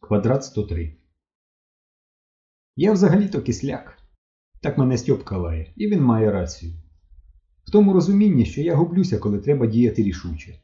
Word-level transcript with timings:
Квадрат 0.00 0.44
103. 0.44 0.96
Я 2.76 2.92
взагалі-то 2.92 3.42
кисляк. 3.42 3.98
Так 4.60 4.78
мене 4.78 4.98
Стьоп 4.98 5.22
калає, 5.24 5.72
і 5.76 5.86
він 5.86 6.02
має 6.02 6.30
рацію. 6.32 6.72
В 7.64 7.70
тому 7.70 7.92
розумінні, 7.92 8.46
що 8.46 8.60
я 8.60 8.74
гублюся, 8.74 9.18
коли 9.18 9.38
треба 9.38 9.66
діяти 9.66 10.02
рішуче. 10.02 10.60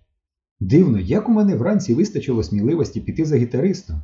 Дивно, 0.61 0.99
як 0.99 1.29
у 1.29 1.33
мене 1.33 1.57
вранці 1.57 1.95
вистачило 1.95 2.43
сміливості 2.43 3.01
піти 3.01 3.25
за 3.25 3.37
гітаристом. 3.37 4.03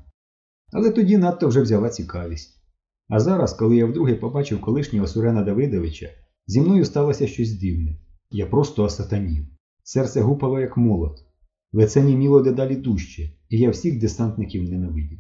Але 0.72 0.90
тоді 0.90 1.16
надто 1.16 1.48
вже 1.48 1.60
взяла 1.60 1.88
цікавість. 1.88 2.62
А 3.08 3.20
зараз, 3.20 3.54
коли 3.54 3.76
я 3.76 3.86
вдруге 3.86 4.14
побачив 4.14 4.60
колишнього 4.60 5.06
Сурена 5.06 5.42
Давидовича, 5.42 6.10
зі 6.46 6.60
мною 6.60 6.84
сталося 6.84 7.26
щось 7.26 7.52
дивне. 7.52 7.96
Я 8.30 8.46
просто 8.46 8.84
осатанів. 8.84 9.46
Серце 9.82 10.20
гупало, 10.20 10.60
як 10.60 10.76
молот. 10.76 11.24
Лице 11.72 12.02
німіло 12.02 12.40
дедалі 12.40 12.76
дужче, 12.76 13.30
і 13.52 13.58
я 13.58 13.70
всіх 13.70 13.98
десантників 13.98 14.70
ненавидів. 14.70 15.18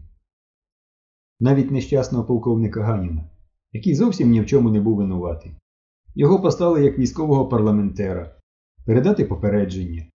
Навіть 1.40 1.70
нещасного 1.70 2.24
полковника 2.24 2.84
Ганіна, 2.84 3.30
який 3.72 3.94
зовсім 3.94 4.30
ні 4.30 4.40
в 4.40 4.46
чому 4.46 4.70
не 4.70 4.80
був 4.80 4.96
винуватий. 4.96 5.52
Його 6.14 6.42
постали 6.42 6.84
як 6.84 6.98
військового 6.98 7.48
парламентера, 7.48 8.36
передати 8.86 9.24
попередження. 9.24 10.06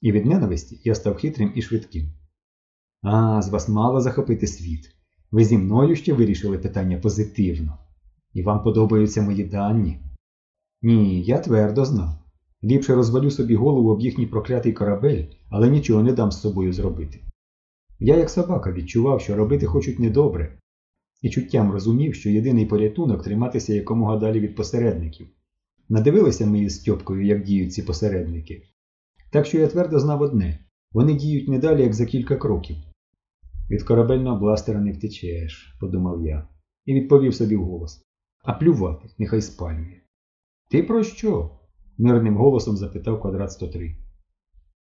І 0.00 0.12
від 0.12 0.26
ненависті 0.26 0.80
я 0.84 0.94
став 0.94 1.16
хитрим 1.16 1.52
і 1.54 1.62
швидким. 1.62 2.12
А, 3.02 3.42
з 3.42 3.48
вас 3.48 3.68
мало 3.68 4.00
захопити 4.00 4.46
світ. 4.46 4.90
Ви 5.30 5.44
зі 5.44 5.58
мною 5.58 5.96
ще 5.96 6.12
вирішили 6.12 6.58
питання 6.58 6.98
позитивно. 6.98 7.78
І 8.32 8.42
вам 8.42 8.62
подобаються 8.62 9.22
мої 9.22 9.44
дані? 9.44 9.98
Ні, 10.82 11.22
я 11.22 11.38
твердо 11.38 11.84
знав. 11.84 12.14
Ліпше 12.64 12.94
розвалю 12.94 13.30
собі 13.30 13.54
голову 13.54 13.90
об 13.90 14.00
їхній 14.00 14.26
проклятий 14.26 14.72
корабель, 14.72 15.24
але 15.50 15.70
нічого 15.70 16.02
не 16.02 16.12
дам 16.12 16.32
з 16.32 16.40
собою 16.40 16.72
зробити. 16.72 17.20
Я, 18.04 18.16
як 18.16 18.30
собака, 18.30 18.72
відчував, 18.72 19.20
що 19.20 19.36
робити 19.36 19.66
хочуть 19.66 19.98
недобре, 19.98 20.58
і 21.22 21.30
чуттям 21.30 21.72
розумів, 21.72 22.14
що 22.14 22.30
єдиний 22.30 22.66
порятунок 22.66 23.24
триматися 23.24 23.74
якомога 23.74 24.16
далі 24.16 24.40
від 24.40 24.56
посередників. 24.56 25.28
Надивилися 25.88 26.46
ми 26.46 26.60
із 26.60 26.80
Стьопкою, 26.80 27.26
як 27.26 27.44
діють 27.44 27.72
ці 27.72 27.82
посередники. 27.82 28.62
Так 29.30 29.46
що 29.46 29.58
я 29.58 29.66
твердо 29.66 30.00
знав 30.00 30.22
одне 30.22 30.58
вони 30.92 31.14
діють 31.14 31.48
не 31.48 31.58
далі, 31.58 31.82
як 31.82 31.94
за 31.94 32.06
кілька 32.06 32.36
кроків. 32.36 32.76
Від 33.70 33.82
корабельного 33.82 34.38
бластера 34.38 34.80
не 34.80 34.92
втечеш, 34.92 35.76
подумав 35.80 36.26
я, 36.26 36.48
і 36.86 36.94
відповів 36.94 37.34
собі 37.34 37.56
вголос. 37.56 38.02
А 38.44 38.52
плювати, 38.52 39.08
нехай 39.18 39.42
спалює. 39.42 40.00
Ти 40.70 40.82
про 40.82 41.02
що? 41.02 41.50
мирним 41.98 42.36
голосом 42.36 42.76
запитав 42.76 43.20
квадрат 43.20 43.52
103. 43.52 43.96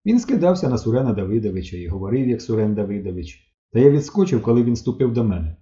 Він 0.05 0.19
скидався 0.19 0.69
на 0.69 0.77
Сурена 0.77 1.13
Давидовича 1.13 1.77
і 1.77 1.87
говорив, 1.87 2.27
як 2.27 2.41
Сурен 2.41 2.75
Давидович, 2.75 3.53
та 3.71 3.79
я 3.79 3.89
відскочив, 3.89 4.41
коли 4.41 4.63
він 4.63 4.75
ступив 4.75 5.13
до 5.13 5.23
мене. 5.23 5.55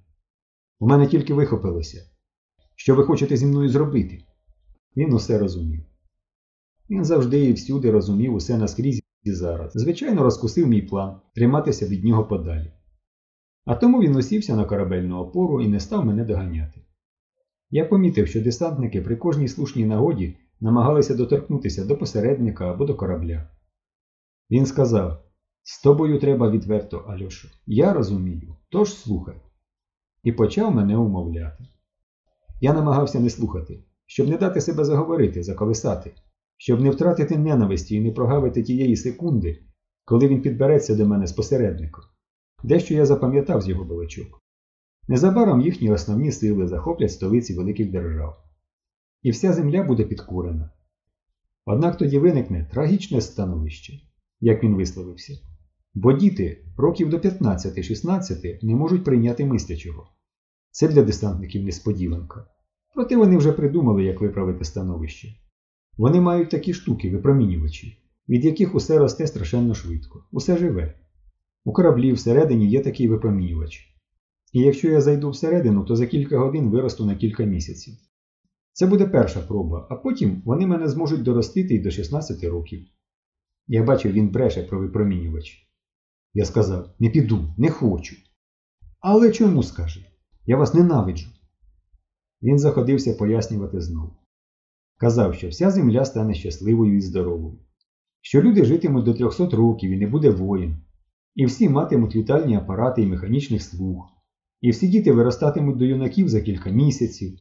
У 0.79 0.87
мене 0.87 1.07
тільки 1.07 1.33
вихопилося. 1.33 2.09
Що 2.75 2.95
ви 2.95 3.03
хочете 3.03 3.37
зі 3.37 3.45
мною 3.45 3.69
зробити? 3.69 4.23
Він 4.97 5.13
усе 5.13 5.37
розумів. 5.37 5.83
Він 6.89 7.05
завжди 7.05 7.45
і 7.45 7.53
всюди 7.53 7.91
розумів 7.91 8.33
усе 8.33 8.57
наскрізь 8.57 9.01
і 9.23 9.31
зараз. 9.31 9.71
Звичайно, 9.75 10.23
розкусив 10.23 10.67
мій 10.67 10.81
план 10.81 11.19
триматися 11.35 11.87
від 11.87 12.03
нього 12.03 12.25
подалі. 12.25 12.71
А 13.65 13.75
тому 13.75 14.01
він 14.01 14.15
усівся 14.15 14.55
на 14.55 14.65
корабельну 14.65 15.17
опору 15.17 15.61
і 15.61 15.67
не 15.67 15.79
став 15.79 16.05
мене 16.05 16.23
доганяти. 16.23 16.81
Я 17.69 17.85
помітив, 17.85 18.27
що 18.27 18.41
десантники 18.41 19.01
при 19.01 19.15
кожній 19.15 19.47
слушній 19.47 19.85
нагоді 19.85 20.37
намагалися 20.59 21.15
доторкнутися 21.15 21.85
до 21.85 21.97
посередника 21.97 22.71
або 22.71 22.85
до 22.85 22.95
корабля. 22.95 23.49
Він 24.51 24.65
сказав: 24.65 25.23
З 25.63 25.81
тобою 25.81 26.19
треба 26.19 26.49
відверто, 26.49 26.97
Альошу. 26.97 27.49
Я 27.65 27.93
розумію, 27.93 28.55
тож 28.69 28.93
слухай. 28.93 29.35
І 30.23 30.31
почав 30.31 30.75
мене 30.75 30.97
умовляти. 30.97 31.63
Я 32.61 32.73
намагався 32.73 33.19
не 33.19 33.29
слухати, 33.29 33.83
щоб 34.05 34.27
не 34.27 34.37
дати 34.37 34.61
себе 34.61 34.85
заговорити, 34.85 35.43
заколисати, 35.43 36.11
щоб 36.57 36.81
не 36.81 36.89
втратити 36.89 37.37
ненависті 37.37 37.95
і 37.95 38.01
не 38.01 38.11
прогавити 38.11 38.63
тієї 38.63 38.95
секунди, 38.95 39.63
коли 40.05 40.27
він 40.27 40.41
підбереться 40.41 40.95
до 40.95 41.05
мене 41.05 41.27
з 41.27 41.33
посередником. 41.33 42.03
Дещо 42.63 42.93
я 42.93 43.05
запам'ятав 43.05 43.61
з 43.61 43.69
його 43.69 43.83
балачок. 43.83 44.41
Незабаром 45.07 45.61
їхні 45.61 45.91
основні 45.91 46.31
сили 46.31 46.67
захоплять 46.67 47.11
столиці 47.11 47.53
великих 47.53 47.91
держав. 47.91 48.43
І 49.21 49.31
вся 49.31 49.53
земля 49.53 49.83
буде 49.83 50.03
підкурена. 50.03 50.69
Однак 51.65 51.97
тоді 51.97 52.19
виникне 52.19 52.69
трагічне 52.71 53.21
становище, 53.21 53.93
як 54.39 54.63
він 54.63 54.75
висловився. 54.75 55.33
Бо 55.93 56.13
діти 56.13 56.65
років 56.77 57.09
до 57.09 57.17
15-16 57.17 58.65
не 58.65 58.75
можуть 58.75 59.03
прийняти 59.03 59.45
мислячого. 59.45 60.07
Це 60.71 60.87
для 60.87 61.03
десантників 61.03 61.63
несподіванка. 61.63 62.45
Проте 62.95 63.17
вони 63.17 63.37
вже 63.37 63.51
придумали, 63.51 64.03
як 64.03 64.21
виправити 64.21 64.65
становище. 64.65 65.27
Вони 65.97 66.21
мають 66.21 66.49
такі 66.49 66.73
штуки, 66.73 67.09
випромінювачі, 67.09 67.97
від 68.29 68.45
яких 68.45 68.75
усе 68.75 68.97
росте 68.97 69.27
страшенно 69.27 69.73
швидко, 69.73 70.23
усе 70.31 70.57
живе. 70.57 70.93
У 71.65 71.73
кораблі 71.73 72.13
всередині 72.13 72.69
є 72.69 72.81
такий 72.81 73.07
випромінювач. 73.07 73.97
І 74.53 74.59
якщо 74.59 74.89
я 74.89 75.01
зайду 75.01 75.29
всередину, 75.29 75.83
то 75.83 75.95
за 75.95 76.07
кілька 76.07 76.37
годин 76.37 76.69
виросту 76.69 77.05
на 77.05 77.15
кілька 77.15 77.43
місяців. 77.43 77.93
Це 78.73 78.87
буде 78.87 79.05
перша 79.05 79.39
проба, 79.39 79.87
а 79.89 79.95
потім 79.95 80.41
вони 80.45 80.67
мене 80.67 80.87
зможуть 80.87 81.23
доростити 81.23 81.75
й 81.75 81.79
до 81.79 81.91
16 81.91 82.43
років. 82.43 82.85
Я 83.67 83.83
бачив, 83.83 84.11
він 84.11 84.29
бреше 84.29 84.63
про 84.63 84.79
випромінювач. 84.79 85.67
Я 86.33 86.45
сказав: 86.45 86.95
не 86.99 87.09
піду, 87.09 87.53
не 87.57 87.69
хочу. 87.69 88.15
Але 88.99 89.31
чому 89.31 89.63
скаже? 89.63 90.05
Я 90.45 90.57
вас 90.57 90.73
ненавиджу. 90.73 91.29
Він 92.41 92.59
заходився 92.59 93.13
пояснювати 93.13 93.81
знову. 93.81 94.13
Казав, 94.97 95.35
що 95.35 95.49
вся 95.49 95.71
земля 95.71 96.05
стане 96.05 96.33
щасливою 96.33 96.97
і 96.97 97.01
здоровою, 97.01 97.59
що 98.21 98.41
люди 98.41 98.65
житимуть 98.65 99.05
до 99.05 99.13
300 99.13 99.49
років 99.49 99.91
і 99.91 99.97
не 99.97 100.07
буде 100.07 100.29
воїн, 100.29 100.77
і 101.35 101.45
всі 101.45 101.69
матимуть 101.69 102.15
вітальні 102.15 102.55
апарати 102.55 103.01
і 103.01 103.05
механічних 103.05 103.63
слуг, 103.63 104.05
і 104.61 104.69
всі 104.69 104.87
діти 104.87 105.11
виростатимуть 105.11 105.77
до 105.77 105.85
юнаків 105.85 106.29
за 106.29 106.41
кілька 106.41 106.69
місяців. 106.69 107.39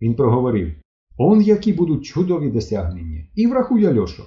Він 0.00 0.14
проговорив: 0.14 0.74
Он 1.16 1.42
які 1.42 1.72
будуть 1.72 2.04
чудові 2.04 2.50
досягнення. 2.50 3.26
І 3.34 3.46
врахуй, 3.46 3.86
Альошо, 3.86 4.24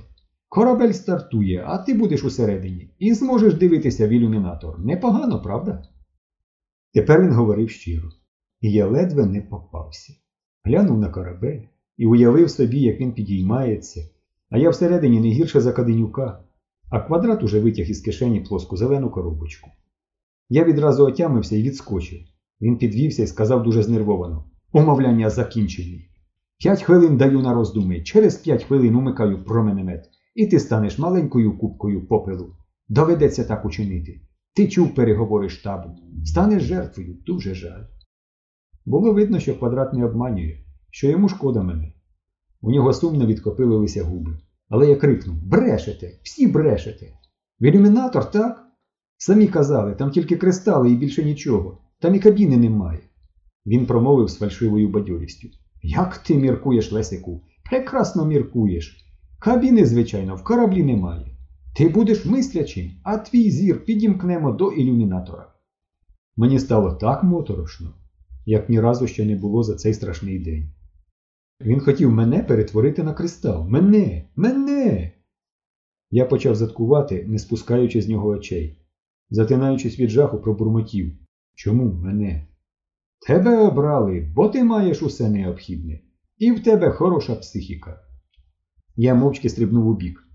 корабель 0.54 0.92
стартує, 0.92 1.64
а 1.68 1.78
ти 1.78 1.94
будеш 1.94 2.24
усередині, 2.24 2.90
і 3.00 3.14
зможеш 3.14 3.54
дивитися 3.54 4.08
в 4.08 4.10
ілюмінатор. 4.10 4.80
Непогано, 4.80 5.42
правда? 5.42 5.84
Тепер 6.94 7.22
він 7.22 7.34
говорив 7.34 7.70
щиро, 7.70 8.10
і 8.62 8.72
я 8.72 8.88
ледве 8.88 9.26
не 9.26 9.42
попався. 9.42 10.14
Глянув 10.64 10.98
на 10.98 11.10
корабель 11.10 11.62
і 11.98 12.06
уявив 12.06 12.50
собі, 12.50 12.80
як 12.80 13.00
він 13.00 13.14
підіймається, 13.14 14.10
а 14.50 14.58
я 14.58 14.70
всередині 14.70 15.20
не 15.20 15.28
гірше 15.28 15.62
за 15.62 15.74
Каденюка, 15.74 16.44
а 16.90 17.00
квадрат 17.00 17.44
уже 17.44 17.60
витяг 17.60 17.90
із 17.90 18.02
кишені 18.02 18.40
плоску 18.40 18.78
зелену 18.78 19.10
коробочку. 19.10 19.70
Я 20.50 20.64
відразу 20.64 21.06
отямився 21.06 21.56
і 21.56 21.64
відскочив. 21.64 22.20
Він 22.62 22.78
підвівся 22.78 23.24
і 23.24 23.28
сказав 23.28 23.64
дуже 23.64 23.84
знервовано: 23.84 24.46
Умовляння 24.72 25.30
закінчені. 25.30 26.10
П'ять 26.60 26.84
хвилин 26.84 27.18
даю 27.18 27.42
на 27.42 27.54
роздуми, 27.54 28.02
через 28.02 28.36
п'ять 28.36 28.64
хвилин 28.64 28.96
умикаю 28.96 29.44
променемет, 29.44 30.10
і 30.36 30.48
ти 30.48 30.60
станеш 30.60 31.00
маленькою 31.00 31.58
кубкою 31.58 32.08
попелу. 32.08 32.56
Доведеться 32.90 33.44
так 33.44 33.66
учинити. 33.66 34.22
Ти 34.56 34.68
чув 34.68 34.96
переговори 34.96 35.50
штабу. 35.50 35.90
Станеш 36.26 36.64
жертвою, 36.64 37.18
дуже 37.26 37.56
жаль. 37.56 37.84
Було 38.86 39.14
видно, 39.14 39.40
що 39.40 39.60
квадрат 39.60 39.94
не 39.94 40.06
обманює, 40.06 40.58
що 40.92 41.08
йому 41.08 41.30
шкода 41.30 41.64
мене. 41.64 41.94
У 42.62 42.72
нього 42.72 42.94
сумно 42.94 43.26
відкопилилися 43.26 44.04
губи. 44.04 44.38
Але 44.70 44.88
я 44.88 44.96
крикнув 44.96 45.36
Брешете, 45.44 46.20
всі 46.24 46.48
брешете. 46.48 47.06
В 47.60 47.66
ілюмінатор, 47.66 48.32
так? 48.32 48.68
Самі 49.18 49.48
казали, 49.48 49.96
там 49.96 50.12
тільки 50.12 50.38
кристали 50.38 50.92
і 50.92 50.96
більше 50.96 51.24
нічого. 51.24 51.82
Там 52.00 52.16
і 52.16 52.20
кабіни 52.20 52.58
немає. 52.58 53.00
Він 53.66 53.86
промовив 53.86 54.30
з 54.30 54.38
фальшивою 54.38 54.90
бадьорістю. 54.90 55.48
Як 55.82 56.18
ти 56.18 56.36
міркуєш, 56.36 56.92
Лесику? 56.92 57.44
Прекрасно 57.70 58.26
міркуєш. 58.26 59.04
Кабіни, 59.44 59.86
звичайно, 59.86 60.36
в 60.36 60.44
кораблі 60.44 60.84
немає. 60.84 61.26
Ти 61.76 61.90
будеш 61.90 62.26
мислячим, 62.26 62.92
а 63.04 63.18
твій 63.18 63.52
зір 63.52 63.86
підімкнемо 63.86 64.52
до 64.52 64.72
ілюмінатора. 64.72 65.54
Мені 66.38 66.60
стало 66.60 66.94
так 66.94 67.24
моторошно, 67.24 67.94
як 68.46 68.70
ні 68.70 68.80
разу 68.80 69.08
ще 69.08 69.26
не 69.26 69.36
було 69.36 69.64
за 69.64 69.76
цей 69.76 69.94
страшний 69.94 70.40
день. 70.40 70.70
Він 71.62 71.80
хотів 71.80 72.12
мене 72.12 72.44
перетворити 72.44 73.04
на 73.04 73.14
кристал. 73.14 73.68
Мене, 73.70 74.30
мене. 74.36 75.12
Я 76.12 76.26
почав 76.26 76.56
заткувати, 76.56 77.26
не 77.28 77.40
спускаючи 77.40 78.02
з 78.02 78.10
нього 78.10 78.28
очей. 78.28 78.78
Затинаючись 79.30 80.00
від 80.00 80.10
жаху, 80.10 80.38
пробурмотів. 80.38 81.12
Чому 81.56 81.94
мене? 81.94 82.48
Тебе 83.28 83.58
обрали, 83.58 84.32
бо 84.36 84.50
ти 84.50 84.64
маєш 84.64 85.02
усе 85.02 85.30
необхідне, 85.30 86.00
і 86.38 86.52
в 86.52 86.64
тебе 86.64 86.92
хороша 86.92 87.36
психіка. 87.36 88.00
Я 88.96 89.16
мовчки 89.16 89.50
стрибнув 89.50 89.88
у 89.88 89.96
бік. 89.96 90.28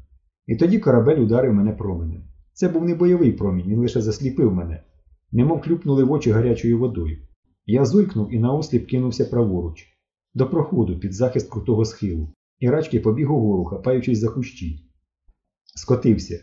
І 0.47 0.57
тоді 0.57 0.79
корабель 0.79 1.19
ударив 1.19 1.55
мене 1.55 1.73
променем. 1.73 2.23
Це 2.53 2.69
був 2.69 2.85
не 2.85 2.95
бойовий 2.95 3.33
промінь, 3.33 3.67
він 3.67 3.79
лише 3.79 4.01
засліпив 4.01 4.55
мене. 4.55 4.83
немов 5.33 5.61
клюпнули 5.61 6.05
в 6.05 6.13
очі 6.13 6.31
гарячою 6.31 6.79
водою. 6.79 7.19
Я 7.67 7.85
зойкнув 7.85 8.35
і 8.35 8.39
наосліп 8.39 8.87
кинувся 8.87 9.25
праворуч, 9.25 9.87
до 10.35 10.51
проходу 10.51 10.99
під 11.01 11.13
захист 11.13 11.51
крутого 11.51 11.85
схилу, 11.85 12.35
і 12.59 12.71
рачки 12.71 13.01
побіг 13.01 13.33
угору, 13.33 13.65
хапаючись 13.65 14.19
за 14.19 14.29
кущі. 14.29 14.91
Скотився, 15.75 16.41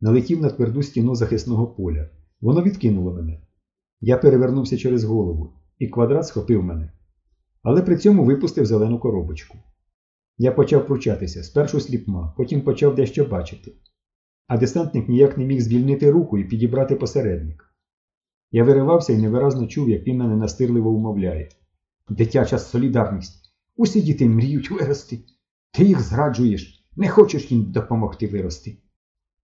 налетів 0.00 0.40
на 0.40 0.50
тверду 0.50 0.82
стіну 0.82 1.14
захисного 1.14 1.66
поля. 1.66 2.10
Воно 2.40 2.62
відкинуло 2.62 3.14
мене. 3.14 3.40
Я 4.00 4.18
перевернувся 4.18 4.76
через 4.78 5.04
голову, 5.04 5.52
і 5.78 5.88
квадрат 5.88 6.26
схопив 6.26 6.62
мене. 6.62 6.92
Але 7.62 7.82
при 7.82 7.96
цьому 7.96 8.24
випустив 8.24 8.66
зелену 8.66 8.98
коробочку. 8.98 9.58
Я 10.38 10.52
почав 10.52 10.86
пручатися, 10.86 11.42
спершу 11.42 11.80
сліпма, 11.80 12.34
потім 12.36 12.60
почав 12.60 12.94
дещо 12.94 13.24
бачити. 13.24 13.72
А 14.46 14.58
десантник 14.58 15.08
ніяк 15.08 15.38
не 15.38 15.44
міг 15.44 15.60
звільнити 15.60 16.10
руку 16.10 16.38
і 16.38 16.44
підібрати 16.44 16.96
посередник. 16.96 17.74
Я 18.50 18.64
виривався 18.64 19.12
і 19.12 19.18
невиразно 19.18 19.66
чув, 19.66 19.88
як 19.88 20.06
він 20.06 20.16
мене 20.16 20.36
настирливо 20.36 20.90
умовляє. 20.90 21.48
Дитяча 22.08 22.58
солідарність. 22.58 23.54
Усі 23.76 24.00
діти 24.00 24.26
мріють 24.26 24.70
вирости. 24.70 25.18
Ти 25.72 25.84
їх 25.84 26.00
зраджуєш, 26.00 26.86
не 26.96 27.08
хочеш 27.08 27.52
їм 27.52 27.72
допомогти 27.72 28.26
вирости. 28.26 28.78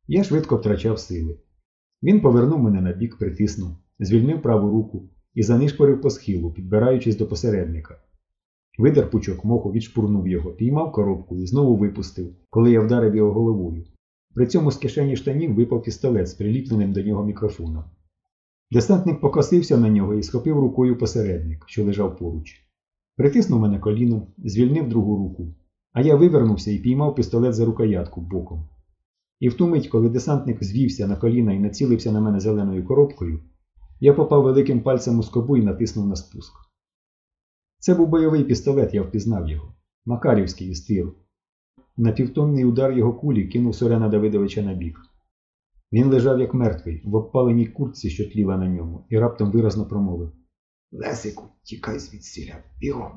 Я 0.09 0.25
швидко 0.25 0.57
втрачав 0.57 0.99
сили. 0.99 1.39
Він 2.03 2.21
повернув 2.21 2.59
мене 2.59 2.81
на 2.81 2.93
бік, 2.93 3.19
притиснув, 3.19 3.77
звільнив 3.99 4.43
праву 4.43 4.71
руку 4.71 5.11
і 5.35 5.43
занишпорив 5.43 6.01
по 6.01 6.11
схилу, 6.11 6.53
підбираючись 6.53 7.17
до 7.17 7.27
посередника. 7.27 8.04
Видер 8.79 9.11
пучок 9.11 9.45
моху, 9.45 9.73
відшпурнув 9.73 10.29
його, 10.29 10.51
піймав 10.51 10.93
коробку 10.93 11.39
і 11.39 11.47
знову 11.47 11.77
випустив, 11.77 12.35
коли 12.51 12.71
я 12.71 12.81
вдарив 12.81 13.17
його 13.17 13.33
головою. 13.33 13.85
При 14.35 14.47
цьому 14.47 14.71
з 14.71 14.77
кишені 14.77 15.17
штанів 15.17 15.55
випав 15.55 15.83
пістолет 15.83 16.29
з 16.29 16.35
приліпленим 16.35 16.93
до 16.93 17.03
нього 17.03 17.25
мікрофоном. 17.25 17.85
Десантник 18.71 19.21
покосився 19.21 19.77
на 19.77 19.89
нього 19.89 20.15
і 20.15 20.23
схопив 20.23 20.59
рукою 20.59 20.99
посередник, 20.99 21.65
що 21.67 21.85
лежав 21.85 22.17
поруч. 22.17 22.61
Притиснув 23.17 23.61
мене 23.61 23.79
коліном, 23.79 24.27
звільнив 24.39 24.89
другу 24.89 25.17
руку, 25.17 25.55
а 25.93 26.01
я 26.01 26.17
вивернувся 26.17 26.71
і 26.71 26.79
піймав 26.79 27.15
пістолет 27.15 27.55
за 27.55 27.65
рукоятку 27.65 28.21
боком. 28.21 28.69
І 29.41 29.49
в 29.49 29.55
ту 29.55 29.69
мить, 29.69 29.89
коли 29.89 30.09
десантник 30.09 30.65
звівся 30.65 31.07
на 31.07 31.17
коліна 31.17 31.53
і 31.53 31.59
націлився 31.59 32.13
на 32.13 32.21
мене 32.21 32.41
зеленою 32.41 32.85
коробкою, 32.85 33.41
я 34.01 34.15
попав 34.15 34.43
великим 34.43 34.81
пальцем 34.81 35.19
у 35.19 35.23
скобу 35.23 35.57
і 35.57 35.63
натиснув 35.63 36.07
на 36.07 36.17
спуск. 36.17 36.64
Це 37.85 37.95
був 37.95 38.09
бойовий 38.09 38.45
пістолет, 38.45 38.95
я 38.95 39.03
впізнав 39.03 39.49
його. 39.49 39.75
Макарівський 40.05 40.69
із 40.69 40.81
тиру. 40.81 41.15
На 41.97 42.13
півтонний 42.13 42.65
удар 42.65 42.93
його 42.93 43.15
кулі 43.15 43.49
кинув 43.49 43.75
Сорена 43.75 44.09
Давидовича 44.09 44.63
на 44.63 44.75
бік. 44.75 44.99
Він 45.93 46.07
лежав 46.07 46.41
як 46.41 46.55
мертвий, 46.55 47.03
в 47.05 47.15
обпаленій 47.15 47.67
куртці, 47.67 48.11
що 48.11 48.31
тліла 48.31 48.57
на 48.57 48.69
ньому, 48.69 49.07
і 49.11 49.19
раптом 49.19 49.51
виразно 49.51 49.87
промовив 49.87 50.33
Лесику, 50.93 51.45
тікай 51.63 51.99
звідсіля, 51.99 52.55
бігом. 52.81 53.13